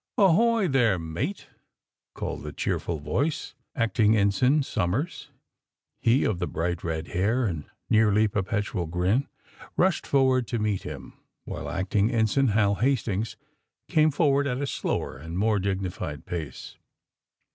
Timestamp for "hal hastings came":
12.47-14.09